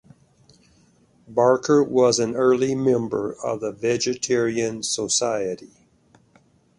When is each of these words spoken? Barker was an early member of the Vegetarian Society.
Barker 1.27 1.83
was 1.83 2.17
an 2.17 2.33
early 2.35 2.73
member 2.73 3.33
of 3.43 3.59
the 3.59 3.71
Vegetarian 3.71 4.81
Society. 4.81 5.73